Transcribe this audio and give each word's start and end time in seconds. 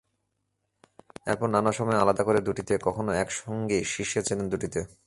এরপর 1.27 1.47
নানা 1.49 1.71
সময়ে 1.71 2.01
আলাদা 2.01 2.23
করে 2.23 2.39
দুটিতে, 2.41 2.73
কখনো 2.83 3.11
একসঙ্গেই 3.15 3.83
শীর্ষে 3.85 4.21
ছিলেন 4.27 4.45
দুটিতে। 4.49 4.79